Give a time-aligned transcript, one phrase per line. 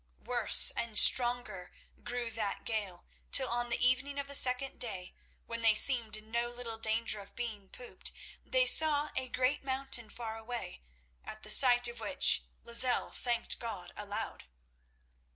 [0.25, 1.71] Worse and stronger
[2.03, 5.13] grew that gale, till on the evening of the second day,
[5.45, 8.11] when they seemed in no little danger of being pooped,
[8.43, 10.81] they saw a great mountain far away,
[11.23, 14.45] at the sight of which Lozelle thanked God aloud.